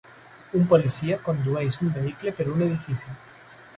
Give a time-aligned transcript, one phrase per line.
[0.59, 3.15] Un policia condueix un vehicle per un edifici.